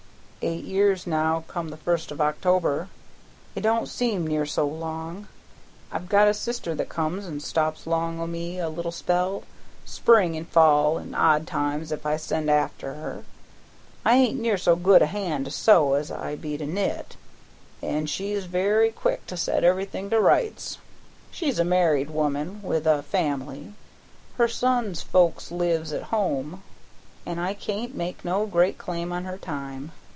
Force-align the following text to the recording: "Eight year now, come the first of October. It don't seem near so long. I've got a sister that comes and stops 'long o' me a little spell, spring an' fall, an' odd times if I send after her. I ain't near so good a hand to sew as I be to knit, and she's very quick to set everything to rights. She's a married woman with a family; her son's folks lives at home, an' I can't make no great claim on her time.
"Eight 0.43 0.63
year 0.63 0.97
now, 1.05 1.43
come 1.47 1.69
the 1.69 1.77
first 1.77 2.11
of 2.11 2.19
October. 2.19 2.87
It 3.53 3.61
don't 3.61 3.85
seem 3.85 4.25
near 4.25 4.47
so 4.47 4.65
long. 4.65 5.27
I've 5.91 6.09
got 6.09 6.27
a 6.27 6.33
sister 6.33 6.73
that 6.73 6.89
comes 6.89 7.27
and 7.27 7.43
stops 7.43 7.85
'long 7.85 8.19
o' 8.19 8.25
me 8.25 8.57
a 8.57 8.67
little 8.67 8.91
spell, 8.91 9.43
spring 9.85 10.35
an' 10.35 10.45
fall, 10.45 10.97
an' 10.97 11.13
odd 11.13 11.45
times 11.45 11.91
if 11.91 12.07
I 12.07 12.17
send 12.17 12.49
after 12.49 12.95
her. 12.95 13.23
I 14.03 14.15
ain't 14.15 14.39
near 14.39 14.57
so 14.57 14.75
good 14.75 15.03
a 15.03 15.05
hand 15.05 15.45
to 15.45 15.51
sew 15.51 15.93
as 15.93 16.09
I 16.09 16.35
be 16.35 16.57
to 16.57 16.65
knit, 16.65 17.17
and 17.79 18.09
she's 18.09 18.45
very 18.45 18.89
quick 18.89 19.27
to 19.27 19.37
set 19.37 19.63
everything 19.63 20.09
to 20.09 20.19
rights. 20.19 20.79
She's 21.29 21.59
a 21.59 21.63
married 21.63 22.09
woman 22.09 22.63
with 22.63 22.87
a 22.87 23.03
family; 23.03 23.75
her 24.39 24.47
son's 24.47 25.03
folks 25.03 25.51
lives 25.51 25.93
at 25.93 26.01
home, 26.09 26.63
an' 27.27 27.37
I 27.37 27.53
can't 27.53 27.93
make 27.93 28.25
no 28.25 28.47
great 28.47 28.79
claim 28.79 29.13
on 29.13 29.25
her 29.25 29.37
time. 29.37 29.91